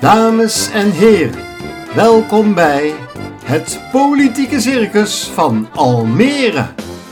[0.00, 1.44] Dames en heren,
[1.94, 2.94] welkom bij
[3.44, 6.66] het Politieke Circus van Almere.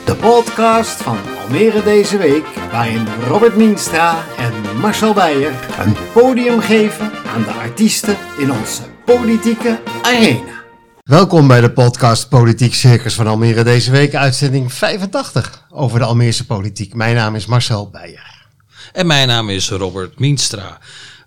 [0.04, 7.11] De podcast van Almere deze week, waarin Robert Mienstra en Marcel Beijer een podium geven
[7.35, 10.62] aan de artiesten in onze politieke arena.
[11.05, 16.46] Welkom bij de podcast Politiek Circus van Almere deze week, uitzending 85 over de Almeerse
[16.46, 16.95] politiek.
[16.95, 18.46] Mijn naam is Marcel Beijer.
[18.93, 20.79] En mijn naam is Robert Mienstra.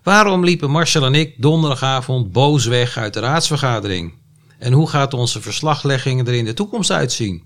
[0.02, 4.12] Waarom liepen Marcel en ik donderdagavond boos weg uit de raadsvergadering?
[4.58, 7.42] En hoe gaat onze verslaglegging er in de toekomst uitzien?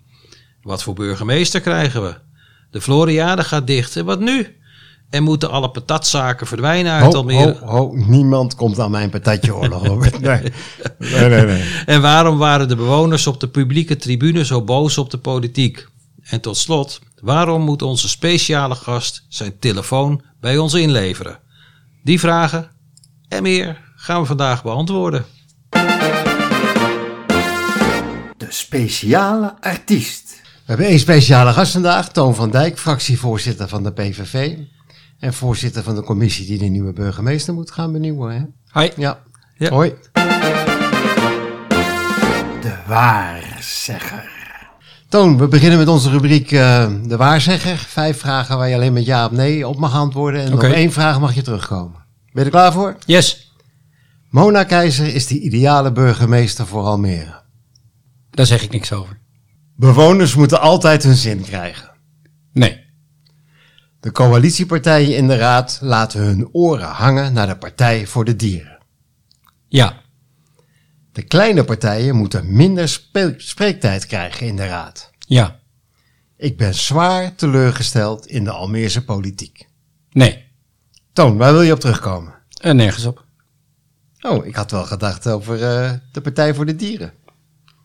[0.62, 2.14] Wat voor burgemeester krijgen we?
[2.70, 3.96] De Floriade gaat dicht.
[3.96, 4.56] En wat nu?
[5.10, 7.56] En moeten alle patatzaken verdwijnen uit Ho, Almere?
[7.60, 10.20] ho, ho, niemand komt aan mijn patatje oorlog, Robert.
[10.26, 10.42] Nee.
[10.98, 11.62] nee, nee, nee.
[11.86, 15.86] En waarom waren de bewoners op de publieke tribune zo boos op de politiek?
[16.22, 21.38] En tot slot, waarom moet onze speciale gast zijn telefoon bij ons inleveren?
[22.06, 22.70] Die vragen
[23.28, 25.24] en meer gaan we vandaag beantwoorden.
[28.36, 30.40] De speciale artiest.
[30.42, 34.56] We hebben één speciale gast vandaag, Toon van Dijk, fractievoorzitter van de PVV.
[35.18, 38.34] En voorzitter van de commissie die de nieuwe burgemeester moet gaan benieuwen.
[38.34, 38.42] Hè?
[38.68, 38.92] Hoi.
[38.96, 39.22] Ja.
[39.56, 39.70] Ja.
[39.70, 39.94] Hoi.
[42.60, 44.35] De waarzegger.
[45.08, 47.76] Toon, we beginnen met onze rubriek eh, De waarzegger.
[47.78, 50.40] Vijf vragen waar je alleen met ja of nee op mag antwoorden.
[50.44, 52.04] En op één vraag mag je terugkomen.
[52.32, 52.96] Ben je er klaar voor?
[53.06, 53.52] Yes,
[54.30, 57.42] Mona Keizer is de ideale burgemeester voor Almere.
[58.30, 59.18] daar zeg ik niks over.
[59.76, 61.90] Bewoners moeten altijd hun zin krijgen.
[62.52, 62.84] Nee,
[64.00, 68.78] De coalitiepartijen in de raad laten hun oren hangen naar de Partij voor de Dieren.
[69.68, 70.04] ja,
[71.16, 72.88] De kleine partijen moeten minder
[73.36, 75.10] spreektijd krijgen in de raad.
[75.26, 75.58] ja,
[76.36, 79.66] Ik ben zwaar teleurgesteld in de Almeerse politiek.
[80.12, 80.44] nee,
[81.12, 82.34] Toon, waar wil je op terugkomen?
[82.60, 83.24] en nergens op.
[84.20, 87.12] Oh, ik had wel gedacht over eh, de Partij voor de Dieren.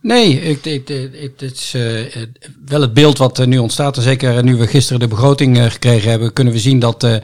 [0.01, 2.27] Nee, ik, ik, ik- het is eh, eh,
[2.66, 3.97] wel het beeld wat er nu ontstaat.
[3.97, 7.16] En zeker nu we gisteren de begroting eh, gekregen hebben, kunnen we zien dat eh,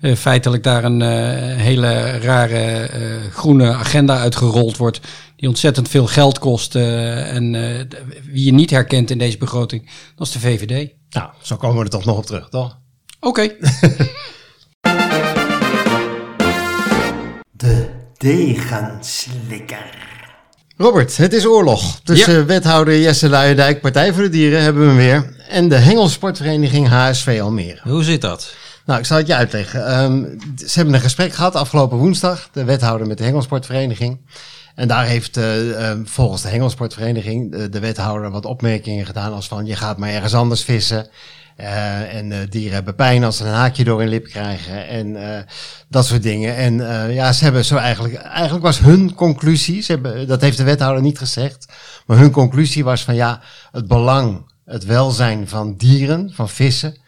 [0.00, 1.08] eh, feitelijk daar een eh,
[1.56, 3.00] hele rare eh,
[3.32, 5.00] groene agenda uitgerold wordt.
[5.42, 6.74] Die ontzettend veel geld kost.
[6.74, 7.84] eh, en eh,
[8.30, 10.90] wie je niet herkent in deze begroting, dat is de VVD.
[11.10, 12.78] Nou, zo komen we er toch nog op terug, toch?
[13.20, 13.48] Oké.
[17.52, 19.98] De degenslikker.
[20.76, 22.00] Robert, het is oorlog.
[22.04, 25.36] Tussen wethouder Jesse Luijendijk, Partij voor de Dieren, hebben we hem weer.
[25.48, 27.80] En de Hengelsportvereniging HSV Almere.
[27.82, 28.54] Hoe zit dat?
[28.86, 29.86] Nou, ik zal het je uitleggen.
[29.86, 30.24] Ehm,
[30.56, 34.20] ze hebben een gesprek gehad afgelopen woensdag, de wethouder met de Hengelsportvereniging.
[34.74, 39.48] En daar heeft eh, eh, volgens de Hengelsportvereniging de, de wethouder wat opmerkingen gedaan als
[39.48, 41.08] van je gaat maar ergens anders vissen.
[41.56, 45.36] Eh, en eh, dieren hebben pijn als ze een haakje door hun lip krijgen en
[45.36, 45.42] eh,
[45.88, 46.56] dat soort dingen.
[46.56, 50.56] En eh, ja, ze hebben zo eigenlijk, eigenlijk was hun conclusie, ze hebben, dat heeft
[50.56, 51.72] de wethouder niet gezegd,
[52.06, 53.40] maar hun conclusie was van ja,
[53.70, 57.00] het belang, het welzijn van dieren, van vissen,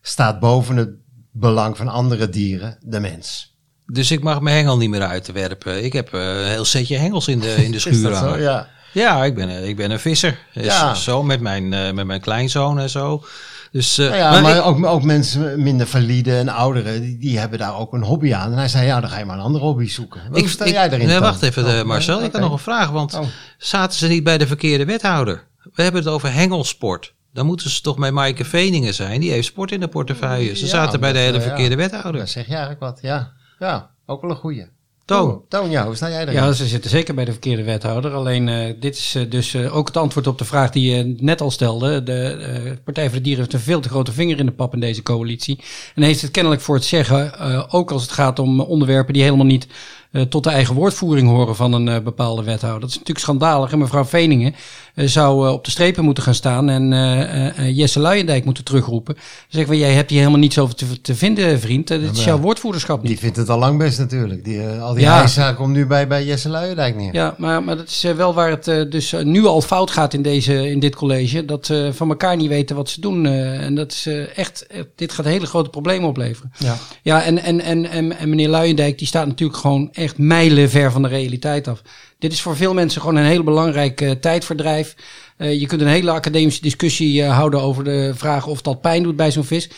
[0.00, 0.90] staat boven het
[1.32, 3.58] belang van andere dieren, de mens.
[3.92, 5.84] Dus ik mag mijn hengel niet meer uit te werpen.
[5.84, 8.36] Ik heb eh, een heel setje hengels in de, in de schuur dat zo?
[8.38, 8.68] Ja.
[8.92, 10.38] Ja, ik ben, eh, ik ben een visser.
[10.54, 10.94] Dus Ja.
[10.94, 13.24] Zo met mijn, eh, met mijn kleinzoon en zo.
[13.72, 17.38] Dus, eh, Nou ja, maar, ik- ook, ook mensen minder valide en ouderen, die, die
[17.38, 18.52] hebben daar ook een hobby aan.
[18.52, 20.20] En hij zei, ja, dan ga je maar een andere hobby zoeken.
[20.30, 21.08] Hoe sta jij daarin?
[21.08, 22.22] Nee, wacht even, eh, Oh, Marcel.
[22.22, 22.90] Ik had nog een vraag.
[22.90, 23.26] Want Oh.
[23.58, 25.44] zaten ze niet bij de verkeerde wethouder?
[25.74, 27.14] We hebben het over hengelsport.
[27.32, 29.20] Dan moeten ze toch bij Maaike Veningen zijn.
[29.20, 30.56] Die heeft sport in de portefeuille.
[30.56, 31.48] Ze Ja, zaten bij de dat, hele eh, ja.
[31.48, 32.16] verkeerde wethouder.
[32.16, 33.32] Dan zeg je eigenlijk wat, ja.
[33.60, 34.66] Ja, ook wel een goeie.
[35.04, 35.42] Toon.
[35.48, 36.34] Toon, ja, hoe sta jij erin?
[36.34, 38.12] Ja, ze zitten zeker bij de verkeerde wethouder.
[38.12, 41.14] Alleen eh, dit is eh, dus eh, ook het antwoord op de vraag die je
[41.18, 42.02] net al stelde.
[42.02, 44.80] De Partij voor de Dieren heeft een veel te grote vinger in de pap in
[44.80, 45.60] deze coalitie.
[45.94, 47.38] En heeft het kennelijk voor het zeggen,
[47.70, 49.66] ook als het gaat om onderwerpen die helemaal niet
[50.10, 52.80] eh, tot de eigen woordvoering horen van een eh, bepaalde wethouder.
[52.80, 53.72] Dat is natuurlijk schandalig.
[53.72, 54.54] En mevrouw Veningen
[54.94, 59.16] eh, zou op de strepen moeten gaan staan en Jesse Luijendijk moeten terugroepen.
[59.48, 61.88] Zeggen we, jij hebt hier helemaal niets over te, te vinden, vriend.
[61.88, 63.10] Dit is jouw woordvoerderschap niet.
[63.10, 64.44] Die vindt het al lang best natuurlijk.
[64.44, 65.52] Die, al die Ja.
[65.52, 67.14] komt nu bij, bij Jesse Luijendijk neer.
[67.14, 70.70] Ja, maar, maar dat is wel waar het dus nu al fout gaat in, deze,
[70.70, 71.44] in dit college.
[71.44, 73.26] Dat ze van elkaar niet weten wat ze doen.
[73.26, 74.66] en dat is echt,
[74.96, 76.52] dit gaat hele grote problemen opleveren.
[76.58, 76.76] Ja.
[77.02, 80.92] Ja, en, en, en, en, en meneer Luijendijk, die staat natuurlijk gewoon echt mijlen ver
[80.92, 81.82] van de realiteit af.
[82.18, 84.94] Dit is voor veel mensen gewoon een heel belangrijk eh, tijdverdrijf.
[85.36, 89.02] Eh, je kunt een hele academische discussie eh, houden over de vraag of dat pijn
[89.02, 89.70] doet bij zo'n vis.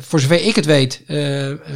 [0.00, 1.02] Voor zover ik het weet,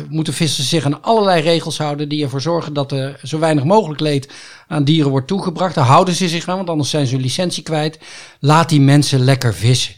[0.08, 4.00] moeten vissers zich aan allerlei regels houden die ervoor zorgen dat er zo weinig mogelijk
[4.00, 4.29] leed
[4.69, 5.75] aan dieren wordt toegebracht.
[5.75, 7.99] Daar houden ze zich aan, want anders zijn ze hun licentie kwijt.
[8.40, 9.94] Laat die mensen lekker vissen.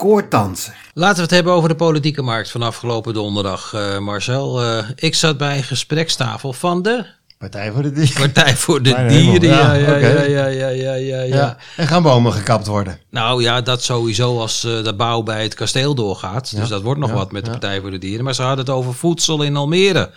[0.00, 0.74] Koorddanser.
[0.94, 4.62] Laten we het hebben over de politieke markt van afgelopen donderdag, eh, Marcel.
[4.62, 7.04] Eh, ik zat bij een gesprekstafel van de
[7.38, 8.32] Partij voor de Dieren.
[8.32, 9.48] Partij voor de Dieren.
[9.48, 11.56] Ja, ja, ja, ja, ja, ja, ja, ja, Ja.
[11.76, 12.98] En gaan bomen gekapt worden.
[13.10, 16.56] Nou ja, dat sowieso als eh, de bouw bij het kasteel doorgaat.
[16.56, 17.50] Dus dat wordt nog wat met de.
[17.50, 18.24] Partij voor de Dieren.
[18.24, 20.10] Maar ze hadden het over voedsel in Almere.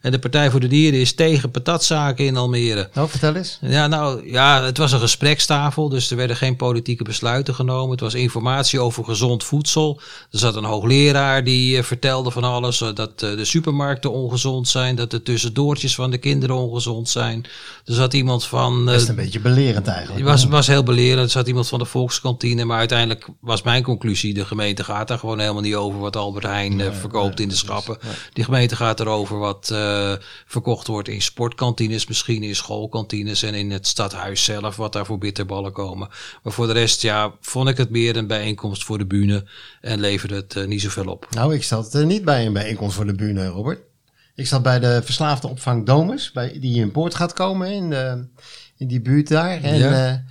[0.00, 2.88] En de Partij voor de Dieren is tegen patatzaken in Almere.
[2.94, 3.58] Nou, vertel eens.
[3.60, 7.90] Ja, nou ja, het was een gesprekstafel, dus er werden geen politieke besluiten genomen.
[7.90, 10.00] Het was informatie over gezond voedsel.
[10.30, 14.68] Er zat een hoogleraar die eh, vertelde van alles, eh, dat eh, de supermarkten ongezond
[14.68, 17.44] zijn, dat de tussendoortjes van de kinderen ongezond zijn.
[17.84, 18.84] Er zat iemand van...
[18.84, 20.18] Best een beetje belerend eigenlijk.
[20.18, 21.24] het was, was heel belerend.
[21.24, 22.64] Er zat iemand van de Volkskantine.
[22.64, 26.44] Maar uiteindelijk was mijn conclusie: de gemeente gaat daar gewoon helemaal niet over wat Albert
[26.44, 27.98] Heijn verkoopt in de schappen.
[28.32, 33.70] Die gemeente gaat erover wat eh, verkocht wordt in sportkantines, misschien in schoolkantines en in
[33.70, 36.08] het stadhuis zelf, wat daar voor bitterballen komen.
[36.42, 39.44] Maar voor de rest, ja, vond ik het meer een bijeenkomst voor de bühne
[39.80, 41.26] en leverde het eh, niet zoveel op.
[41.30, 43.80] Nou, ik zat er niet bij een bijeenkomst voor de bühne, Robert.
[44.34, 48.26] Ik zat bij de verslaafde opvang Domus, bij, die in Poort gaat komen, in, de,
[48.76, 49.62] in die buurt daar.
[49.62, 50.24] En Ja.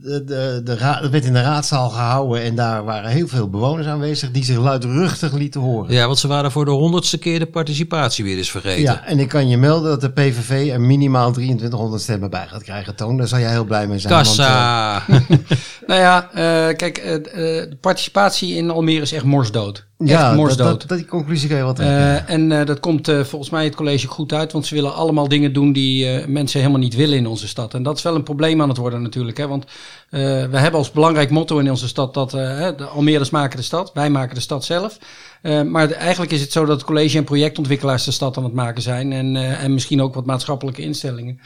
[0.00, 3.86] De, de, de dat werd in de raadzaal gehouden en daar waren heel veel bewoners
[3.86, 5.92] aanwezig die zich luidruchtig lieten horen.
[5.92, 8.82] Ja, want ze waren voor de honderdste keer de participatie weer eens vergeten.
[8.82, 12.62] Ja, en ik kan je melden dat de PVV er minimaal 2300 stemmen bij gaat
[12.62, 13.16] krijgen, Toon.
[13.16, 14.14] Daar zal jij heel blij mee zijn.
[14.14, 15.02] want, eh, Kassa!
[15.86, 19.86] Nou ja, eh, kijk, eh, de participatie in Almere is echt morsdood.
[20.06, 21.96] Ja, dat, dat, dat, die conclusie kan je wel trekken.
[22.26, 24.94] Eh, en eh, dat komt eh, volgens mij het college goed uit, want ze willen
[24.94, 27.74] allemaal dingen doen die mensen helemaal niet willen in onze stad.
[27.74, 29.36] En dat is wel een probleem aan het worden natuurlijk.
[29.36, 29.48] Hè?
[29.48, 29.64] Want
[30.10, 33.90] we hebben als belangrijk motto in onze stad dat hè, de Almeerders maken de stad,
[33.94, 34.98] wij maken de stad zelf.
[35.44, 38.44] Eh, maar de- eigenlijk is het zo dat het college en projectontwikkelaars de stad aan
[38.44, 39.12] het maken zijn.
[39.12, 41.40] En, eh, en misschien ook wat maatschappelijke instellingen.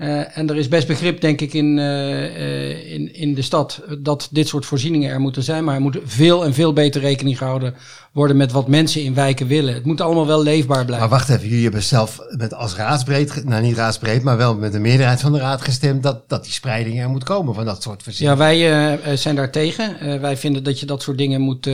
[0.00, 3.82] Eh, en er is best begrip, denk ik, in, eh, eh, in, in de stad
[3.98, 5.64] dat dit soort voorzieningen er moeten zijn.
[5.64, 7.74] Maar er moet veel en veel beter rekening gehouden
[8.12, 9.74] worden met wat mensen in wijken willen.
[9.74, 11.08] Het moet allemaal wel leefbaar blijven.
[11.08, 14.72] Maar wacht even, jullie hebben zelf met als raadsbreed, nou niet raadsbreed, maar wel met
[14.72, 17.82] de meerderheid van de raad gestemd dat, dat die spreiding er moet komen van dat
[17.82, 18.38] soort Ja, voorzieningen.
[18.38, 20.20] wij eh, eh, zijn daar tegen.
[20.20, 21.68] Wij vinden dat je dat soort dingen moet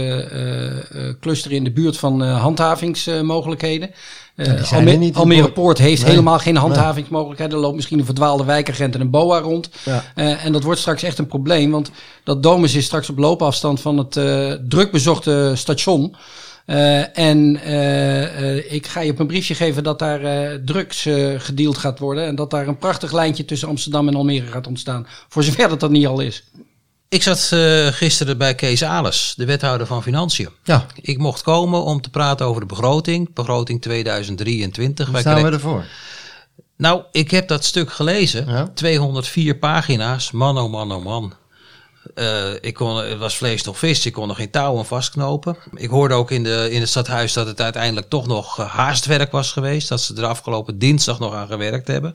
[1.20, 3.90] clusteren in de buurt van handhavingsmogelijkheden.
[4.36, 5.78] Eh, Alme- er niet Almere Poort.
[5.78, 6.10] Heeft Nee.
[6.10, 7.54] helemaal geen handhavingsmogelijkheden.
[7.54, 9.68] Er loopt misschien een verdwaalde wijkagent en een boa rond.
[9.84, 10.04] Ja.
[10.14, 11.90] Eh, en dat wordt straks echt een probleem, want
[12.24, 16.14] dat Domus is straks op loopafstand van het eh drukbezochte station.
[17.12, 17.54] En
[18.72, 20.20] ik ga je op een briefje geven dat daar
[20.64, 21.06] drugs
[21.38, 22.24] gedeeld gaat worden.
[22.26, 25.06] En dat daar een prachtig lijntje tussen Amsterdam en Almere gaat ontstaan.
[25.28, 26.44] Voor zover dat dat niet al is.
[27.08, 30.48] Ik zat eh, gisteren bij Kees Ales, de wethouder van Financiën.
[30.64, 35.04] Ja, Ik mocht komen om te praten over de begroting, begroting 2023.
[35.04, 35.84] hoe Wij staan we ervoor?
[36.76, 38.46] Nou, ik heb dat stuk gelezen.
[38.46, 38.70] Ja.
[38.74, 40.30] 204 pagina's.
[40.30, 41.32] Man, oh man, oh man.
[42.14, 44.06] Eh, ik kon, het was vlees nog vis.
[44.06, 45.56] Ik kon er geen touw aan vastknopen.
[45.74, 49.32] Ik hoorde ook in, de, in het stadhuis dat het uiteindelijk toch nog eh, haastwerk
[49.32, 49.88] was geweest.
[49.88, 52.14] Dat ze er afgelopen dinsdag nog aan gewerkt hebben.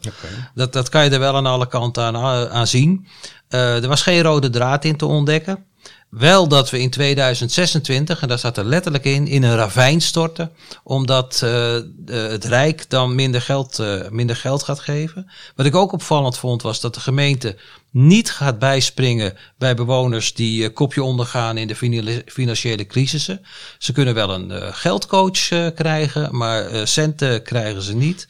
[0.56, 3.08] Dat, dat kan je er wel aan alle kanten aan, aan zien.
[3.48, 5.66] Eh, er was geen rode draad in te ontdekken.
[6.12, 10.52] Wel dat we in 2026, en daar staat er letterlijk in, in een ravijn storten.
[10.84, 15.32] Omdat eh, het Rijk dan minder geld, eh, minder geld gaat geven.
[15.56, 17.58] Wat ik ook opvallend vond, was dat de gemeente
[17.92, 23.46] niet gaat bijspringen bij bewoners die eh, kopje ondergaan in de fina- financiële crisissen.
[23.78, 28.28] Ze kunnen wel een geldcoach krijgen, maar centen krijgen ze niet.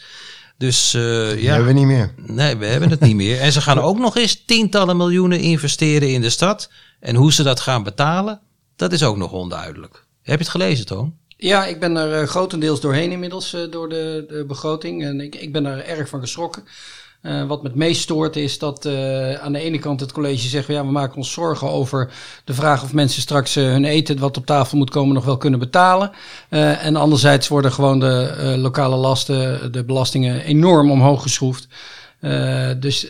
[0.62, 1.54] Dus eh, Die ja.
[1.54, 2.14] hebben we niet meer.
[2.16, 3.40] Nee, we hebben het niet meer.
[3.40, 6.70] En ze gaan ook nog eens tientallen miljoenen investeren in de stad.
[7.00, 8.42] En hoe ze dat gaan betalen,
[8.76, 10.06] dat is ook nog onduidelijk.
[10.22, 11.14] Heb je het gelezen, Toon?
[11.28, 15.04] Ja, ik ben er eh, grotendeels doorheen inmiddels eh, door de, de begroting.
[15.04, 16.64] En ik, ik ben er erg van geschrokken.
[17.22, 20.48] Eh, wat me het meest stoort is dat eh, aan de ene kant het college
[20.48, 20.68] zegt...
[20.68, 22.12] ja, we maken ons zorgen over
[22.44, 24.20] de vraag of mensen straks eh, hun eten...
[24.20, 26.12] wat op tafel moet komen nog wel kunnen betalen.
[26.50, 31.68] En anderzijds worden gewoon de lokale lasten, de belastingen enorm omhoog geschroefd.
[32.80, 33.08] Dus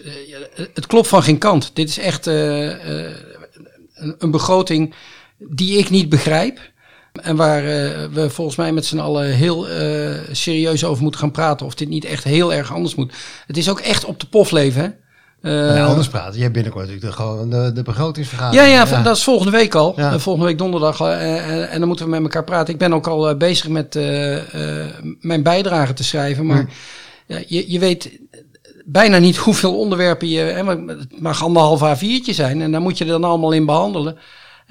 [0.74, 1.72] het klopt van geen kant.
[1.74, 4.94] Dit is echt een begroting
[5.38, 6.71] die ik niet begrijp...
[7.22, 11.32] En waar eh, we volgens mij met z'n allen heel eh, serieus over moeten gaan
[11.32, 11.66] praten.
[11.66, 13.14] Of dit niet echt heel erg anders moet.
[13.48, 14.82] Het is ook echt op de pof leven.
[14.82, 14.90] Hè?
[15.76, 16.36] Eh, anders praten.
[16.36, 18.68] Je hebt binnenkort natuurlijk de, gewoon de, de begrotingsvergadering.
[18.68, 19.94] ja, ja, dat is volgende week al.
[19.96, 20.20] Ja.
[20.20, 21.00] Volgende week donderdag.
[21.00, 22.74] eh, en dan moeten we met elkaar praten.
[22.74, 23.94] Ik ben ook al bezig met
[25.20, 26.46] mijn bijdrage te schrijven.
[26.46, 26.70] Maar
[27.28, 28.20] ja, je, je weet
[28.86, 30.40] bijna niet hoeveel onderwerpen je...
[30.40, 32.62] Hè, maar het mag anderhalf A4'tje zijn.
[32.62, 34.18] En daar moet je er dan allemaal in behandelen.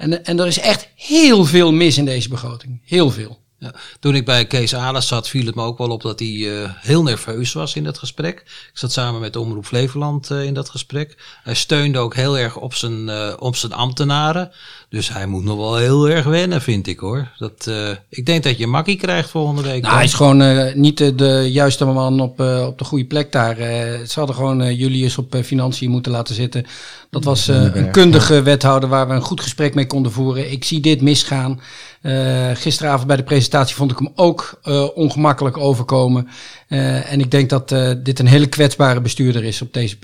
[0.01, 2.81] En, en er is echt heel veel mis in deze begroting.
[2.85, 3.39] Heel veel.
[3.57, 6.61] Ja, toen ik bij Kees Alers zat, viel het me ook wel op dat hij
[6.61, 8.39] eh, heel nerveus was in dat gesprek.
[8.39, 11.39] Ik zat samen met Omroep Flevoland eh, in dat gesprek.
[11.43, 14.51] Hij steunde ook heel erg op zijn, eh, op zijn ambtenaren.
[14.91, 17.27] Dus hij moet nog wel heel erg wennen, vind ik hoor.
[17.37, 19.81] Dat, eh, ik denk dat je makkie krijgt volgende week.
[19.81, 23.05] Nou, hij is gewoon eh, niet de, de juiste man op, eh, op de goede
[23.05, 23.57] plek daar.
[23.57, 26.65] Eh, ze hadden gewoon eh, Julius op eh, financiën moeten laten zitten.
[27.09, 30.51] Dat was eh, een kundige wethouder waar we een goed gesprek mee konden voeren.
[30.51, 31.61] Ik zie dit misgaan.
[32.01, 36.27] Eh, gisteravond bij de presentatie vond ik hem ook eh, ongemakkelijk overkomen.
[36.67, 39.97] Eh, en ik denk dat eh, dit een hele kwetsbare bestuurder is op deze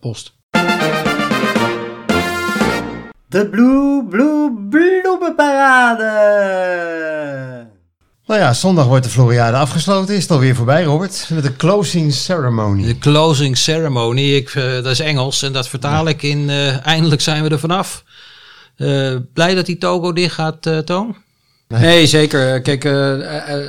[0.00, 0.32] post.
[3.36, 6.10] De Blue Blue Bloemenparade.
[8.26, 10.14] Nou ja, zondag wordt de Floriade afgesloten.
[10.14, 11.28] Is het alweer voorbij, Robert?
[11.32, 12.84] Met de closing ceremony.
[12.84, 17.20] De closing ceremony, ik, eh, dat is Engels en dat vertaal ik in eh, eindelijk
[17.20, 18.04] zijn we er vanaf.
[18.76, 21.16] Eh, blij dat die Togo dicht gaat, eh, Toon?
[21.68, 22.60] Nee, zeker.
[22.60, 22.82] Kijk,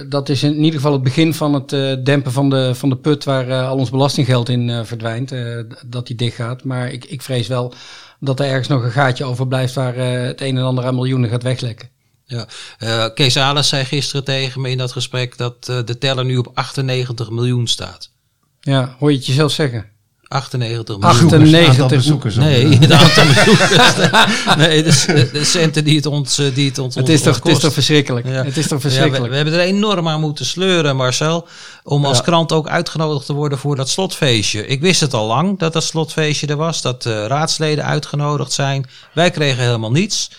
[0.09, 2.97] dat is in ieder geval het begin van het eh, dempen van de, van de
[2.97, 5.31] put waar eh, al ons belastinggeld in eh, verdwijnt.
[5.31, 5.41] eh,
[5.85, 6.63] dat die dicht gaat.
[6.63, 7.73] Maar ik, ik vrees wel
[8.19, 11.29] dat er ergens nog een gaatje overblijft waar eh, het een en ander aan miljoenen
[11.29, 11.89] gaat weglekken.
[12.25, 12.47] Ja.
[12.77, 16.37] Eh, Kees Alers zei gisteren tegen me in dat gesprek dat eh, de teller nu
[16.37, 18.11] op 98 miljoen staat.
[18.59, 19.89] Ja, hoor je het jezelf zeggen?
[20.27, 21.03] 98 miljoen.
[21.19, 22.35] 98 Aantal bezoekers.
[22.35, 23.95] Nee, het aantal bezoekers.
[24.57, 27.35] nee, de, c- de centen die het ons, eh, die het ons Het is, toch,
[27.35, 28.25] het is toch verschrikkelijk?
[28.27, 28.43] Ja.
[28.43, 29.29] Het is toch Ja, we, verschrikkelijk?
[29.29, 31.47] we hebben er enorm aan moeten sleuren, Marcel.
[31.83, 34.67] Om als krant ook uitgenodigd te worden voor dat slotfeestje.
[34.67, 36.81] Ik wist het al lang dat dat slotfeestje er was.
[36.81, 38.85] Dat de raadsleden uitgenodigd zijn.
[39.13, 40.29] Wij kregen helemaal niets.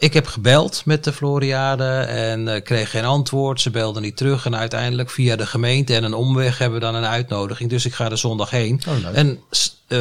[0.00, 3.60] Ik heb gebeld met de Floriade en eh, kreeg geen antwoord.
[3.60, 4.46] Ze belden niet terug.
[4.46, 7.70] En uiteindelijk via de gemeente en een omweg hebben we dan een uitnodiging.
[7.70, 8.80] Dus ik ga er zondag heen.
[8.88, 9.38] Oh, en
[9.88, 9.98] eh,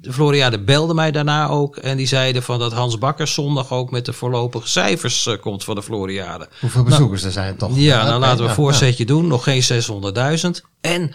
[0.00, 1.76] de Floriade belde mij daarna ook.
[1.76, 5.64] En die zeiden van dat Hans Bakker zondag ook met de voorlopige cijfers eh, komt
[5.64, 6.48] van de Floriade.
[6.60, 7.70] Hoeveel bezoekers er zijn toch?
[7.74, 9.26] Ja, nou laten we een voorzetje doen.
[9.26, 10.66] Nog geen 600.000.
[10.80, 11.14] En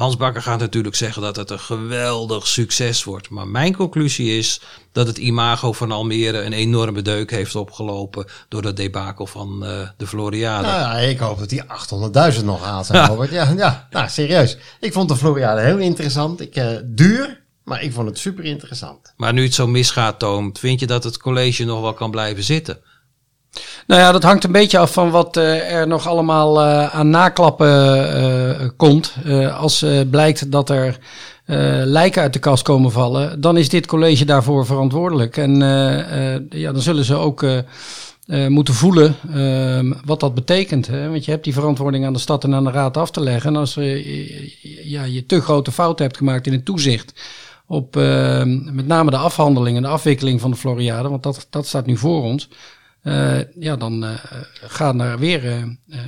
[0.00, 3.30] Hans Bakker gaat natuurlijk zeggen dat het een geweldig succes wordt.
[3.30, 4.60] Maar mijn conclusie is
[4.92, 9.88] dat het imago van Almere een enorme deuk heeft opgelopen door dat debakel van eh,
[9.96, 10.66] de Floriade.
[10.66, 11.62] Nou ja, ik hoop dat die
[12.38, 13.30] 800.000 nog haalt zijn, Robert.
[13.30, 14.56] Ja, ja, nou serieus.
[14.80, 16.40] Ik vond de Floriade heel interessant.
[16.40, 19.12] Ik, eh, duur, maar ik vond het super interessant.
[19.16, 22.44] Maar nu het zo misgaat, Toom, vind je dat het college nog wel kan blijven
[22.44, 22.78] zitten?
[23.86, 27.10] Nou ja, dat hangt een beetje af van wat eh, er nog allemaal eh, aan
[27.10, 29.14] naklappen eh, komt.
[29.58, 30.98] Als blijkt dat er
[31.84, 35.36] lijken uit de kast komen vallen, dan is dit college daarvoor verantwoordelijk.
[35.36, 35.56] En
[36.50, 37.44] ja, dan zullen ze ook
[38.48, 40.86] moeten voelen ehm, wat dat betekent.
[40.86, 41.10] Hè?
[41.10, 43.50] Want je hebt die verantwoording aan de stad en aan de raad af te leggen.
[43.50, 47.12] En als eh, ja, je te grote fouten hebt gemaakt in het toezicht
[47.66, 51.66] op eh, met name de afhandeling en de afwikkeling van de Floriade, want dat, dat
[51.66, 52.48] staat nu voor ons.
[53.02, 54.10] Eh, ja, dan eh,
[54.66, 55.98] gaan er weer eh,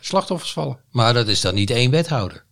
[0.00, 0.78] slachtoffers vallen.
[0.90, 2.44] Maar dat is dan niet één wethouder.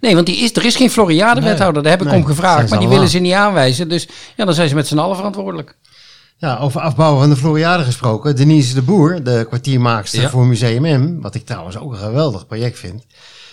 [0.00, 1.82] Nee, want die is, er is geen Floriade-wethouder.
[1.82, 3.88] Daar heb ik Nee, om gevraagd, maar die willen ze niet aanwijzen.
[3.88, 5.76] Dus ja, dan zijn ze met z'n allen verantwoordelijk.
[6.36, 8.36] Ja, over afbouwen van de Floriade gesproken.
[8.36, 10.28] Denise de Boer, de kwartiermaakster Ja.
[10.30, 13.06] voor Museum M, wat ik trouwens ook een geweldig project vind.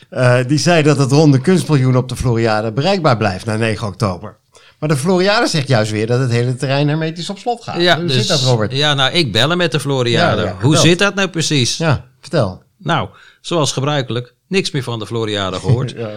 [0.09, 4.37] eh, die zei dat het ronde kunstmiljoen op de Floriade bereikbaar blijft na 9 oktober.
[4.79, 7.97] Maar de Floriade zegt juist weer dat het hele terrein hermetisch op slot gaat.
[7.97, 8.71] Hoe zit dat, Robert?
[8.71, 10.41] Ja, nou, ik bellen met de Floriade.
[10.41, 11.77] Ja, ja, Hoe zit dat nou precies?
[11.77, 12.63] Ja, vertel.
[12.77, 13.09] Nou,
[13.41, 15.95] zoals gebruikelijk, niks meer van de Floriade gehoord.
[15.97, 16.09] Ja.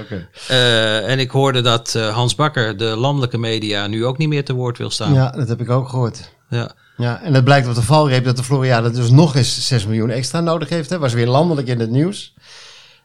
[0.48, 4.44] Eh, en ik hoorde dat eh, Hans Bakker, de landelijke media, nu ook niet meer
[4.44, 5.14] te woord wil staan.
[5.14, 6.32] Ja, dat heb ik ook gehoord.
[6.50, 6.70] Ja.
[6.96, 10.10] Ja, en het blijkt op de valreep dat de Floriade dus nog eens 6 miljoen
[10.10, 10.90] extra nodig heeft.
[10.90, 10.98] Hè.
[10.98, 12.34] Was weer landelijk in het nieuws.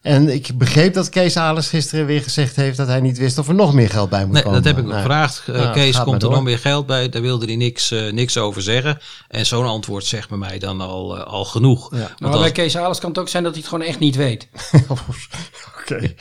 [0.04, 3.48] En ik begreep dat Kees Alers gisteren weer gezegd heeft dat hij niet wist of
[3.48, 4.64] er nog meer geld bij moet Nee, komen.
[4.64, 5.44] dat heb ik Nou, gevraagd.
[5.48, 7.10] Eh, Ja, Kees, komt er nog meer geld bij?
[7.10, 8.98] Daar wilde hij niks, eh, niks over zeggen.
[9.28, 11.92] En zo'n antwoord zegt bij mij dan al, eh, al genoeg.
[11.92, 11.98] Ja.
[12.00, 14.00] Want Maar als- bij Kees Alers kan het ook zijn dat hij het gewoon echt
[14.00, 14.48] niet weet.
[15.82, 16.14] Oké.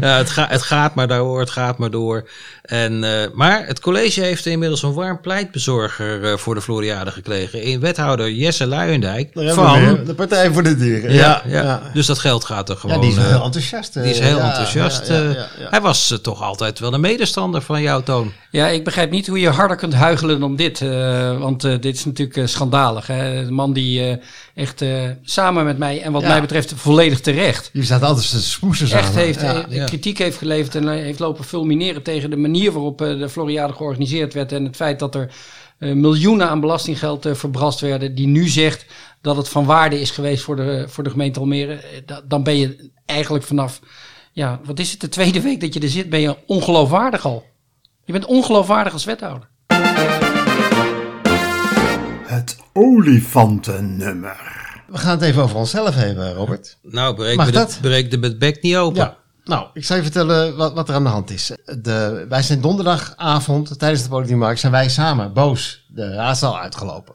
[0.00, 2.28] Ja, het, ga, het gaat maar door, het gaat maar door.
[2.62, 7.62] En, eh, maar het college heeft inmiddels een warm pleitbezorger eh, voor de Floriade gekregen.
[7.62, 9.30] In wethouder Jesse Luijendijk.
[9.34, 11.12] Van, de Partij voor de Dieren.
[11.12, 13.00] ja, ja, Dus dat geld gaat er gewoon...
[13.22, 13.96] Is eh, heel enthousiast.
[13.96, 15.08] eh, die is heel ja, enthousiast.
[15.08, 15.34] ja, ja, eh.
[15.34, 15.68] ja, ja.
[15.70, 18.32] Hij was eh, toch altijd wel een medestander van jou, Toon.
[18.50, 20.80] Ja, ik begrijp niet hoe je harder kunt huigelen dan dit.
[20.80, 23.06] eh, want eh, dit is natuurlijk eh, schandalig.
[23.06, 23.44] Hè?
[23.44, 24.16] De man die eh,
[24.54, 26.28] echt eh, samen met mij, en wat Ja.
[26.28, 29.04] mij betreft volledig terecht, Je staat altijd te smoesen samen.
[29.04, 29.54] echt heeft, Ja.
[29.68, 29.84] eh, ja.
[29.84, 33.72] kritiek heeft geleverd en eh, heeft lopen fulmineren tegen de manier waarop eh, de Floriade
[33.72, 34.52] georganiseerd werd.
[34.52, 35.30] En het feit dat er
[35.78, 38.14] eh, miljoenen aan belastinggeld eh, verbrast werden.
[38.14, 38.86] Die nu zegt
[39.20, 41.72] dat het van waarde is geweest voor de, voor de gemeente Almere.
[41.72, 43.80] Eh, da- dan ben je eigenlijk vanaf,
[44.32, 47.44] ja, wat is het, de tweede week dat je er zit, ben je ongeloofwaardig al.
[48.04, 49.48] Je bent ongeloofwaardig als wethouder.
[52.26, 54.36] Het olifantennummer.
[54.86, 56.78] we gaan het even over onszelf hebben, Robert.
[56.82, 57.70] Nou, breek, Mag dat?
[57.70, 59.02] de, breek de met bek niet open.
[59.02, 59.16] Ja.
[59.44, 61.52] Nou, ik zal je vertellen wat, wat er aan de hand is.
[61.64, 67.14] De, wij zijn donderdagavond, tijdens de politieke markt, zijn wij samen boos de raadzaal uitgelopen.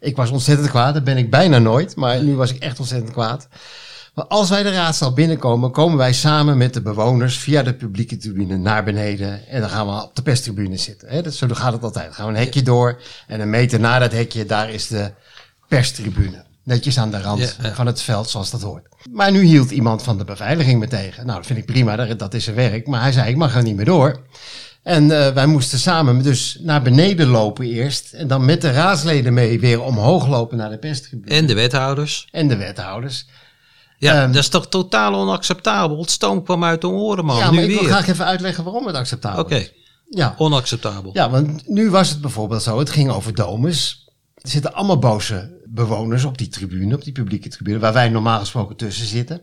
[0.00, 3.12] Ik was ontzettend kwaad, dat ben ik bijna nooit, maar nu was ik echt ontzettend
[3.12, 3.48] kwaad.
[4.18, 8.16] Maar als wij de raadzaal binnenkomen, komen wij samen met de bewoners via de publieke
[8.16, 9.48] tribune naar beneden.
[9.48, 11.08] En dan gaan we op de perstribune zitten.
[11.08, 11.22] Hè?
[11.22, 12.04] Dat, zo gaat het altijd.
[12.04, 15.12] Dan gaan we een hekje door en een meter na dat hekje, daar is de
[15.68, 16.44] perstribune.
[16.62, 17.74] Netjes aan de rand Ja, ja.
[17.74, 18.86] van het veld, zoals dat hoort.
[19.10, 21.26] Maar nu hield iemand van de beveiliging me tegen.
[21.26, 22.86] Nou, dat vind ik prima, dat, is zijn werk.
[22.86, 24.20] Maar hij zei, ik mag er niet meer door.
[24.82, 28.12] En eh, wij moesten samen dus naar beneden lopen eerst.
[28.12, 31.34] En dan met de raadsleden mee weer omhoog lopen naar de perstribune.
[31.34, 32.28] En de wethouders.
[32.30, 33.26] En de wethouders.
[33.98, 35.98] Ja, Ehm, dat is toch totaal onacceptabel.
[36.00, 37.36] Het stoom kwam uit de oren, man.
[37.38, 37.88] ja, nu maar ik wil weer.
[37.88, 39.72] graag even uitleggen waarom het acceptabel Oké, is.
[40.10, 40.34] Ja.
[40.38, 41.10] onacceptabel.
[41.14, 44.08] ja, want nu was het bijvoorbeeld zo, het ging over domus.
[44.34, 48.38] Er zitten allemaal boze bewoners op die tribune, op die publieke tribune, waar wij normaal
[48.38, 49.42] gesproken tussen zitten.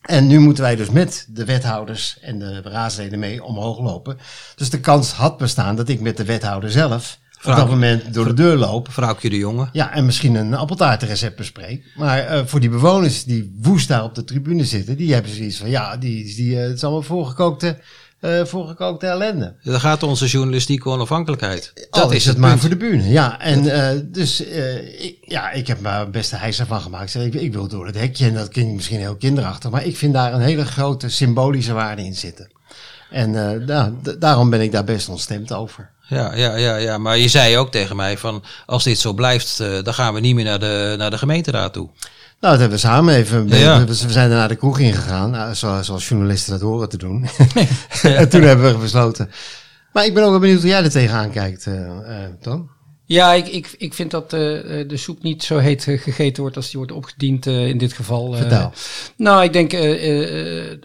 [0.00, 4.18] En nu moeten wij dus met de wethouders en de raadsleden mee omhoog lopen.
[4.56, 8.24] Dus de kans had bestaan dat ik met de wethouder zelf op dat moment door
[8.24, 8.92] de deur loop.
[8.92, 9.68] Vrouwtje de jongen.
[9.72, 11.84] Ja, en misschien een appeltaartenrecept bespreek.
[11.96, 15.56] Maar eh, voor die bewoners die woest daar op de tribune zitten, die hebben zoiets
[15.56, 17.78] van, ja, die, die, eh, het is allemaal voorgekookte,
[18.20, 19.54] eh, voorgekookte ellende.
[19.62, 21.72] Dan gaat onze journalistieke onafhankelijkheid.
[21.74, 23.08] Dat Dat is het maar voor de bühne.
[23.08, 23.62] Ja, en
[24.12, 27.14] dus ik, ja, ik heb mijn beste hijs ervan gemaakt.
[27.14, 29.96] Ik, ik, ik wil door het hekje en dat klinkt misschien heel kinderachtig, maar ik
[29.96, 32.50] vind daar een hele grote symbolische waarde in zitten.
[33.10, 33.30] En
[33.66, 35.90] nou, daarom ben ik daar best ontstemd over.
[36.10, 39.60] Ja, ja, ja, ja, maar je zei ook tegen mij van als dit zo blijft,
[39.60, 41.88] eh, dan gaan we niet meer naar de, naar de gemeenteraad toe.
[42.40, 43.48] Nou, dat hebben we samen even.
[43.48, 43.78] Ja.
[43.78, 46.96] We, we zijn er naar de kroeg ingegaan, nou, zoals, zoals journalisten dat horen te
[46.98, 47.28] doen.
[48.02, 49.30] en toen hebben we besloten.
[49.92, 52.70] Maar ik ben ook wel benieuwd hoe jij er tegenaan kijkt, eh eh, Toon.
[53.04, 56.42] Ja, ik, ik, ik vind dat eh, eh, de soep niet zo heet eh, gegeten
[56.42, 58.32] wordt als die wordt opgediend eh, in dit geval.
[58.34, 58.40] eh.
[58.40, 58.72] Vertel.
[59.16, 60.78] nou, ik denk eh, eh,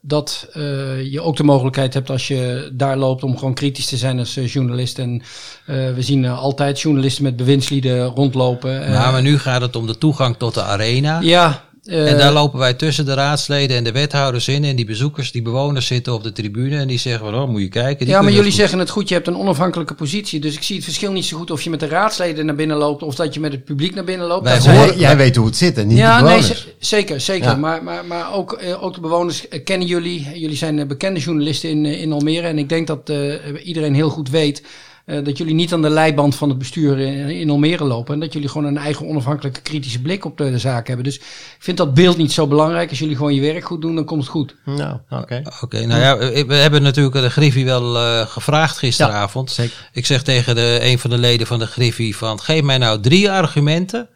[0.00, 3.96] dat eh, je ook de mogelijkheid hebt als je daar loopt om gewoon kritisch te
[3.96, 4.98] zijn als eh, journalist.
[4.98, 5.22] En
[5.66, 8.90] eh, we zien altijd journalisten met bewindslieden rondlopen.
[8.90, 11.20] Nou, maar nu gaat het om de toegang tot de arena.
[11.20, 11.68] ja.
[11.84, 14.64] Eh, En daar lopen wij tussen de raadsleden en de wethouders in.
[14.64, 16.76] En die bezoekers, die bewoners zitten op de tribune.
[16.78, 18.06] En die zeggen van, oh, moet je kijken.
[18.06, 20.40] die ja, maar jullie het zeggen het goed, je hebt een onafhankelijke positie.
[20.40, 22.76] Dus ik zie het verschil niet zo goed of je met de raadsleden naar binnen
[22.76, 24.44] loopt of dat je met het publiek naar binnen loopt.
[24.44, 26.60] Wij Dat horen- zijn- Jij, weet hoe het zit en niet ja, de nee, bewoners.
[26.78, 27.48] z- zeker, zeker.
[27.50, 27.56] Ja.
[27.56, 30.28] Maar, maar, maar ook, eh, ook de bewoners eh, kennen jullie.
[30.34, 32.46] Jullie zijn eh, bekende journalisten in, eh, in Almere.
[32.46, 33.32] En ik denk dat eh,
[33.64, 34.62] iedereen heel goed weet
[35.10, 38.14] eh, dat jullie niet aan de leiband van het bestuur in, in Almere lopen.
[38.14, 41.04] En dat jullie gewoon een eigen onafhankelijke kritische blik op de, de zaak hebben.
[41.04, 42.90] Dus ik vind dat beeld niet zo belangrijk.
[42.90, 44.54] Als jullie gewoon je werk goed doen, dan komt het goed.
[44.64, 45.42] Nou, oké.
[45.60, 49.50] Oké, nou ja, we hebben natuurlijk de Griffie wel eh, gevraagd gisteravond.
[49.50, 49.88] zeker.
[49.92, 53.00] Ik zeg tegen de, een van de leden van de Griffie van, geef mij nou
[53.00, 54.08] drie argumenten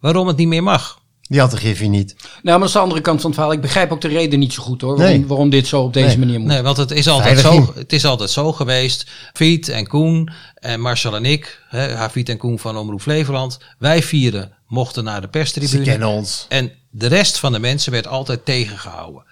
[0.00, 1.00] waarom het niet meer mag.
[1.28, 2.14] Die had de Griffie niet.
[2.18, 3.54] Nou, maar dat is de andere kant van het verhaal.
[3.56, 4.96] Ik begrijp ook de reden niet zo goed hoor.
[4.96, 5.26] Waarom, Nee.
[5.26, 6.18] waarom dit zo op deze Nee.
[6.18, 6.48] manier moet.
[6.48, 9.10] Nee, want het is altijd, zo, het is altijd zo geweest.
[9.32, 11.86] Fiet en Koen en Marcel en ik, hè,
[12.24, 15.82] en Koen van Omroep Flevoland, wij vieren mochten naar de Ze perstribune.
[15.84, 16.46] kennen ons.
[16.48, 19.22] En de rest van de mensen werd altijd tegengehouden.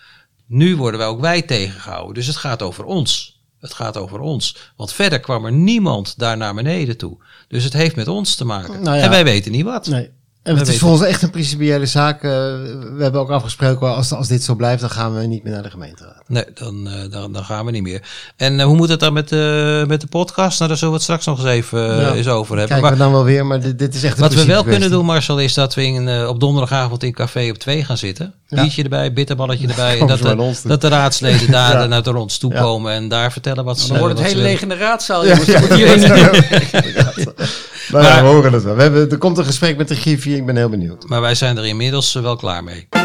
[0.47, 2.15] Nu worden wij ook wij tegengehouden.
[2.15, 3.41] Dus het gaat over ons.
[3.61, 4.57] Het gaat over ons.
[4.77, 7.17] Want verder kwam er niemand daar naar beneden toe.
[7.49, 8.83] Dus het heeft met ons te maken.
[8.83, 9.03] Nou ja.
[9.03, 9.87] En wij weten niet wat.
[9.87, 10.11] Nee.
[10.43, 12.23] En het is ons echt een principiële zaak.
[12.23, 15.53] Eh, we hebben ook afgesproken, als, als dit zo blijft, dan gaan we niet meer
[15.53, 16.23] naar de gemeenteraad.
[16.27, 18.03] Nee, dan, eh, dan, dan gaan we niet meer.
[18.37, 20.59] En eh, hoe moet het dan met, eh, met de podcast?
[20.59, 22.13] Nou, daar zullen we het straks nog eens even Ja.
[22.13, 22.67] eens over hebben.
[22.67, 24.65] Kijken Maar we dan wel weer, maar dit, dit is echt een wat we wel
[24.65, 25.05] kunnen doen.
[25.05, 28.35] Marcel, is dat we in, eh, op donderdagavond in Café op 2 gaan zitten.
[28.47, 28.63] Ja.
[28.63, 30.01] Biertje erbij, bitterballetje erbij.
[30.01, 31.87] En dat, de, dat de raadsleden daar Ja.
[31.87, 32.61] naar ons toe Ja.
[32.61, 35.25] komen en daar vertellen wat ze Dan wordt het hele ze leeg in de raadzaal.
[35.27, 36.05] Ja, jongens.
[37.89, 38.01] ja.
[38.01, 38.75] Maar we horen het wel.
[38.75, 41.09] We hebben, er komt een gesprek met de Griffie, ik ben heel benieuwd.
[41.09, 42.87] Maar wij zijn er inmiddels eh, wel klaar mee.
[42.91, 42.99] De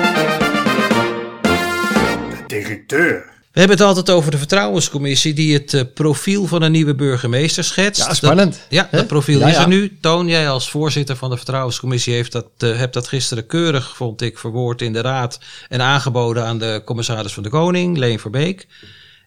[2.47, 3.33] directeur.
[3.55, 7.63] We hebben het altijd over de vertrouwenscommissie die het eh, profiel van een nieuwe burgemeester
[7.63, 8.05] schetst.
[8.05, 8.53] Ja, spannend.
[8.53, 9.61] Dat, ja, dat profiel Ja, is ja.
[9.61, 9.97] er nu.
[10.01, 14.21] Toon, jij als voorzitter van de vertrouwenscommissie heeft dat, eh, hebt dat gisteren keurig, vond
[14.21, 18.67] ik, verwoord in de raad en aangeboden aan de commissaris van de Koning, Leen Verbeek.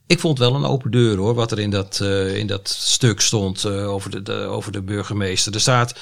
[0.08, 3.20] Ik vond wel een open deur hoor, wat er in dat, eh, in dat stuk
[3.20, 5.54] stond eh, over, de, over de burgemeester.
[5.54, 5.94] Er staat,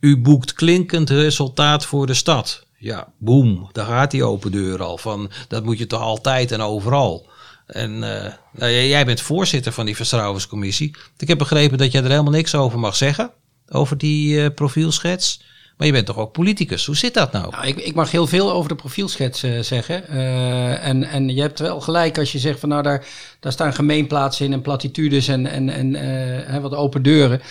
[0.00, 2.66] u boekt klinkend resultaat voor de stad.
[2.78, 4.98] Ja, boem, daar gaat die open deur al.
[4.98, 7.26] Van, dat moet je toch altijd en overal.
[7.66, 10.96] En eh, nou, jij- bent voorzitter van die vertrouwenscommissie.
[11.18, 13.30] Ik heb begrepen dat jij er helemaal niks over mag zeggen,
[13.68, 15.42] over die profielschets.
[15.76, 16.86] Maar je bent toch ook politicus?
[16.86, 17.50] Hoe zit dat nou?
[17.50, 20.08] Nou, ik, ik mag heel veel over de profielschets eh, zeggen.
[20.08, 23.06] Eh, en, en je hebt wel gelijk als je zegt van nou daar,
[23.40, 27.42] daar staan gemeenplaatsen in en platitudes en, en, en eh, hè, wat open deuren.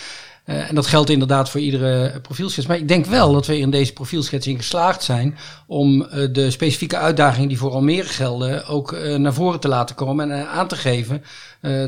[0.44, 2.66] En dat geldt inderdaad voor iedere profielschets.
[2.66, 6.96] Maar ik denk wel dat we in deze profielschets in geslaagd zijn om de specifieke
[6.96, 11.24] uitdagingen die voor Almere gelden ook naar voren te laten komen en aan te geven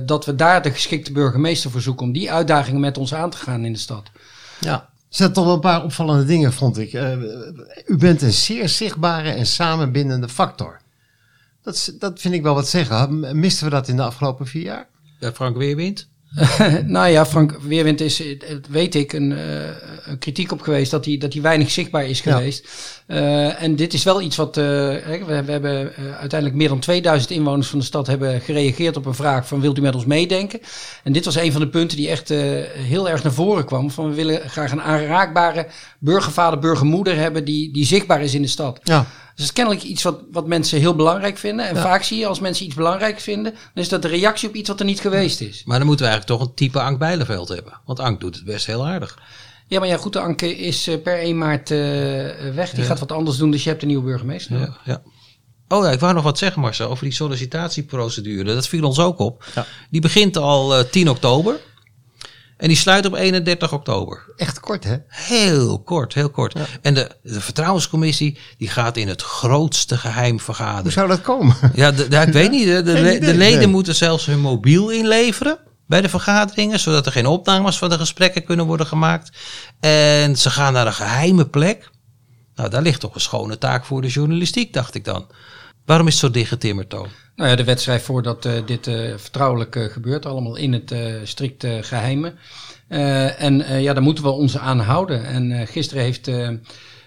[0.07, 3.37] dat we daar de geschikte burgemeester voor zoeken om die uitdagingen met ons aan te
[3.37, 4.11] gaan in de stad.
[4.59, 4.89] Ja.
[5.09, 6.93] Zijn toch wel een paar opvallende dingen, vond ik.
[7.87, 10.81] u bent een zeer zichtbare en samenbindende factor.
[11.63, 13.39] Dat, dat vind ik wel wat zeggen.
[13.41, 14.89] Misten we dat in de afgelopen vier jaar?
[15.21, 16.09] Eh, Frank Weerwind?
[16.87, 19.69] nou ja, Frank Weerwind is, eh, weet ik, een, eh,
[20.05, 22.37] een kritiek op geweest dat hij, dat hij weinig zichtbaar is Ja.
[22.37, 22.69] geweest.
[23.07, 27.69] Eh, en dit is wel iets wat, we, we hebben uiteindelijk meer dan 2000 inwoners
[27.69, 30.61] van de stad hebben gereageerd op een vraag van wilt u met ons meedenken?
[31.05, 32.29] En dit was een van de punten die echt
[32.73, 33.91] heel erg naar voren kwam.
[33.91, 35.67] Van we willen graag een aanraakbare
[35.99, 38.81] burgervader, burgermoeder hebben die, die zichtbaar is in de stad.
[38.83, 39.07] Ja.
[39.37, 41.69] Dus dat is kennelijk iets wat, wat mensen heel belangrijk vinden.
[41.69, 41.81] En Ja.
[41.83, 44.69] vaak zie je als mensen iets belangrijk vinden, dan is dat de reactie op iets
[44.69, 45.63] wat er niet geweest is.
[45.65, 47.81] Maar dan moeten we eigenlijk toch een type Ank Bijleveld hebben.
[47.85, 49.19] Want Ank doet het best heel aardig.
[49.69, 51.79] Ja, maar ja, goed, de Anke is eh, per 1 maart eh,
[52.55, 52.71] weg.
[52.71, 52.87] Die Ja.
[52.87, 54.59] gaat wat anders doen, dus je hebt een nieuwe burgemeester.
[54.59, 55.03] Ja, ja.
[55.69, 58.55] Oh ja, ik wou nog wat zeggen Marcel over die sollicitatieprocedure.
[58.55, 59.45] Dat viel ons ook op.
[59.55, 59.67] Ja.
[59.91, 61.61] Die begint al eh, 10 oktober.
[62.57, 64.33] En die sluit op 31 oktober.
[64.37, 64.97] Echt kort, hè?
[65.09, 66.55] Heel kort, heel kort.
[66.83, 70.93] En de, de vertrouwenscommissie die gaat in het grootste geheim Hoe vergaderen.
[70.93, 71.57] zou dat komen?
[71.75, 72.67] Ja, de, de- ik weet niet.
[72.67, 73.67] De, de, leden nee.
[73.67, 78.45] moeten zelfs hun mobiel inleveren bij de vergaderingen, zodat er geen opnames van de gesprekken
[78.45, 79.37] kunnen worden gemaakt.
[79.81, 81.91] En ze gaan naar een geheime plek.
[82.55, 85.27] Nou, daar ligt toch een schone taak voor de journalistiek, dacht ik dan.
[85.87, 87.09] Waarom is het zo dichtgetimmerd, Toon?
[87.37, 90.93] Nou ja, de wet schrijft voor dat eh, dit eh, vertrouwelijk gebeurt, allemaal in het
[90.93, 92.35] eh strikt eh, geheime.
[92.89, 95.27] Eh, en ja, daar moeten we ons aan houden.
[95.27, 96.31] En gisteren heeft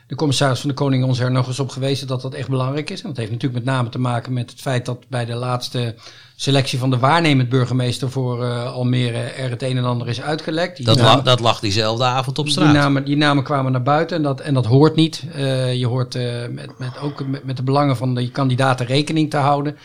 [0.10, 2.90] de commissaris van de Koning ons er nog eens op gewezen dat dat echt belangrijk
[2.90, 3.02] is.
[3.02, 5.96] En dat heeft natuurlijk met name te maken met het feit dat bij de laatste
[6.36, 10.78] selectie van de waarnemend burgemeester voor eh, Almere er het een en ander is uitgelekt.
[10.78, 12.74] Die Dat, namen- la- dat lag diezelfde avond op Die straat.
[12.74, 15.24] namen, die namen kwamen naar buiten en dat, en dat hoort niet.
[15.36, 19.30] Eh, je hoort eh, met, met, ook met, met de belangen van de kandidaten rekening
[19.30, 19.78] te houden.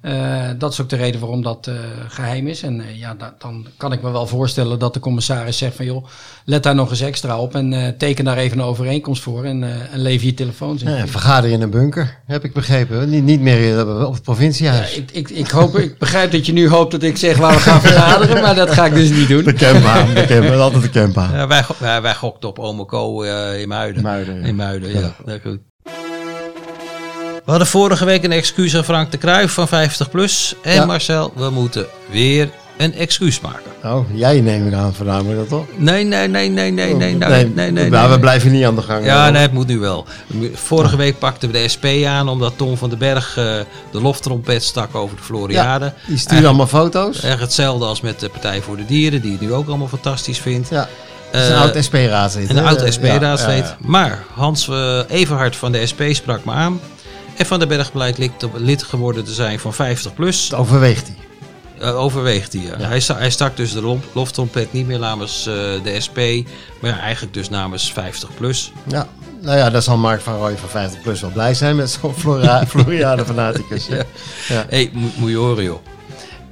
[0.00, 1.74] Eh, dat is ook de reden waarom dat eh,
[2.08, 2.62] geheim is.
[2.62, 5.84] En eh, ja, da- dan kan ik me wel voorstellen dat de commissaris zegt van
[5.84, 6.06] joh,
[6.44, 9.62] let daar nog eens extra op en eh, teken daar even een overeenkomst voor en,
[9.62, 10.90] eh, en lever je telefoons in.
[10.90, 13.10] Ja, vergaderen in een bunker, heb ik begrepen.
[13.10, 14.94] Niet, niet meer in- op het provinciehuis.
[14.96, 17.60] ik, ik, ik, hoop, ik begrijp dat je nu hoopt dat ik zeg waar we
[17.60, 19.44] gaan vergaderen, maar dat ga ik dus niet doen.
[19.44, 21.32] De campbaan, de campbaan, altijd de campbaan.
[21.32, 24.02] Ja, wij, wij, wij gokten op Omeco eh in Muiden.
[24.02, 24.46] Muiden, ja.
[24.46, 25.14] In Muiden, ja.
[25.26, 25.38] ja.
[27.48, 30.54] We hadden vorige week een excuus aan Frank de Kruijf van 50PLUS.
[30.62, 30.84] En Ja.
[30.84, 33.62] Marcel, we moeten weer een excuus maken.
[33.84, 35.64] Oh, jij neemt ik aan voornamelijk dat toch?
[35.76, 37.90] Nee, nee, nee, nee, nee, nee, nou, nee, nee, nee.
[37.90, 39.04] Nou, we blijven niet aan de gang.
[39.04, 40.06] Ja, nee, het moet nu wel.
[40.54, 43.44] Vorige week pakten we de SP aan omdat Tom van den Berg eh,
[43.92, 45.92] de loftrompet stak over de Floriade.
[46.06, 47.20] Die sturen allemaal foto's.
[47.22, 50.38] Echt hetzelfde als met de Partij voor de Dieren, die het nu ook allemaal fantastisch
[50.38, 50.68] vindt.
[50.68, 50.88] Ja,
[51.32, 52.50] is een Eh, oud SP-raadslid.
[52.50, 53.58] Een oud Ja, SP-raadslid.
[53.58, 53.76] ja, ja.
[53.80, 56.80] Maar Hans uh, Everhard van de SP sprak me aan.
[57.38, 60.48] En Van den Berg blijkt lid, lid geworden te zijn van 50 plus.
[60.48, 61.16] Dat overweegt hij.
[61.88, 62.62] Uh, overweegt hij.
[62.62, 62.86] Ja.
[62.86, 66.16] Hij, hij stak dus de loftrompet niet meer namens uh, de SP.
[66.80, 68.72] Maar ja, eigenlijk dus namens 50 plus.
[68.86, 69.08] Ja,
[69.40, 72.14] nou ja, daar zal Mark van Rooij van 50 plus wel blij zijn met zo'n
[72.68, 73.86] Floriade fanaticus.
[73.86, 73.96] Ja.
[73.96, 74.04] Ja.
[74.48, 75.78] Hé, hey, mo- moet je horen joh.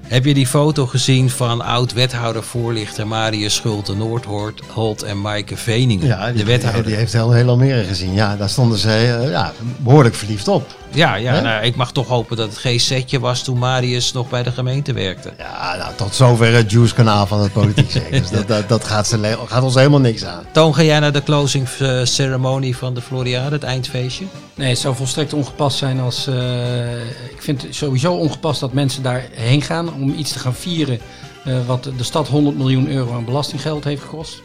[0.08, 6.06] Heb je die foto gezien van oud-wethouder voorlichter Marius Schulte Noordholt en Maaike Veningen?
[6.06, 6.84] Ja, die, de wethouder.
[6.84, 8.12] die heeft heel, heel Almere gezien.
[8.12, 10.74] Ja, daar stonden ze eh, ja, behoorlijk verliefd op.
[10.96, 14.28] Ja, ja nou, ik mag toch hopen dat het geen setje was toen Marius nog
[14.28, 15.32] bij de gemeente werkte.
[15.38, 18.20] Ja, nou, tot zover het Juice-kanaal van het politiek zeggen.
[18.20, 20.44] Dus dat, dat, dat gaat, ze gaat ons helemaal niks aan.
[20.52, 24.24] Toon, ga jij naar de closing eh, ceremony van de Floriade, het eindfeestje?
[24.54, 26.26] Nee, het zou volstrekt ongepast zijn als.
[26.26, 30.98] eh, ik vind het sowieso ongepast dat mensen daarheen gaan om iets te gaan vieren.
[31.44, 34.40] eh, wat de stad 100 miljoen euro aan belastinggeld heeft gekost.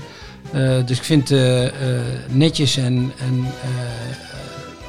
[0.51, 1.73] Eh, dus ik vind het
[2.29, 4.30] netjes en, en eh,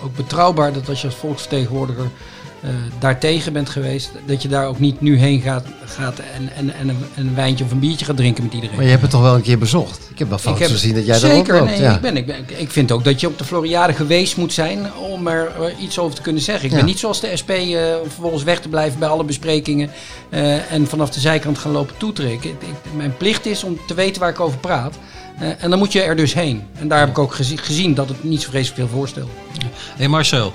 [0.03, 2.11] ook betrouwbaar dat als je als volksvertegenwoordiger
[2.99, 6.89] daartegen bent geweest, dat je daar ook niet nu heen gaat, gaat en, en, en,
[6.89, 8.75] een, en een wijntje of een biertje gaat drinken met iedereen.
[8.75, 10.09] Maar je hebt het toch wel een keer bezocht?
[10.13, 11.71] Ik heb wel foto's heb- gezien dat jij Zeker, erop loopt.
[11.71, 11.95] nee, ja.
[11.95, 14.95] ik, ben, ik, ben, ik- vind ook dat je op de Floriade geweest moet zijn
[14.95, 16.65] om er eh, iets over te kunnen zeggen.
[16.65, 16.77] Ik Ja.
[16.77, 19.91] ben niet zoals de SP eh, vervolgens weg te blijven bij alle besprekingen
[20.31, 22.51] eh, en vanaf de zijkant gaan lopen toetrekken.
[22.51, 24.95] Ik- ik- mijn plicht is om te weten waar ik over praat.
[25.39, 26.63] Eh, en dan moet je er dus heen.
[26.79, 29.29] En daar heb ik ook gezi- gezien dat het niet zo vreselijk veel voorstelt.
[29.63, 30.53] Hé hey Marcel,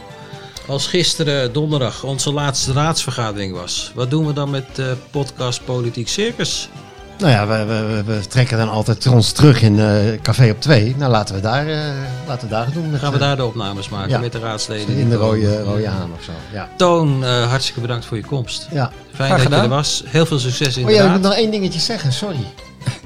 [0.67, 6.07] als gisteren donderdag onze laatste raadsvergadering was, wat doen we dan met de podcast Politiek
[6.07, 6.69] Circus?
[7.17, 10.95] Nou ja, we, we, we- trekken dan altijd ons terug in eh, Café op 2.
[10.97, 11.79] Nou, laten we daar, eh,
[12.27, 12.89] laten we daar doen.
[12.91, 14.19] Met, Gaan we daar de opnames maken Ja.
[14.19, 14.95] met de raadsleden?
[14.95, 16.31] in de rode, rode haan of zo.
[16.53, 16.69] Ja.
[16.77, 18.67] Toon, hartstikke bedankt voor je komst.
[18.71, 18.91] ja.
[19.13, 20.03] Fijn Graag dat je er was.
[20.05, 22.45] Heel veel succes in Oh de ja, ik moet nog één dingetje zeggen, sorry.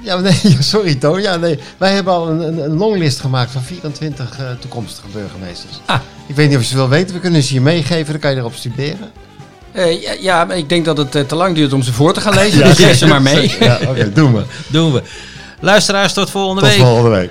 [0.02, 1.22] Ja, nee, sorry Toon.
[1.22, 1.58] Ja, nee.
[1.78, 5.80] Wij hebben al een, een, longlist gemaakt van 24 eh, toekomstige burgemeesters.
[5.86, 6.00] Ah.
[6.26, 7.14] Ik weet niet of je ze wil weten.
[7.14, 8.12] We kunnen ze je meegeven.
[8.12, 9.10] Dan kan je erop studeren.
[9.72, 12.12] Eh, ja, ja, maar ik denk dat het eh, te lang duurt om ze voor
[12.12, 12.64] te gaan lezen.
[12.68, 13.54] dus lees ze maar mee.
[13.60, 14.42] Ja, oké, doen we.
[14.68, 15.02] Doen we.
[15.60, 16.78] Luisteraars, tot volgende Tot week.
[16.78, 17.30] volgende week.